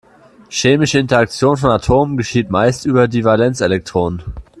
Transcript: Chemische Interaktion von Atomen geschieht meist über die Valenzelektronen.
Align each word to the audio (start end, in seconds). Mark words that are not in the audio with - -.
Chemische 0.49 0.97
Interaktion 0.97 1.57
von 1.57 1.69
Atomen 1.69 2.17
geschieht 2.17 2.49
meist 2.49 2.87
über 2.87 3.07
die 3.07 3.23
Valenzelektronen. 3.23 4.23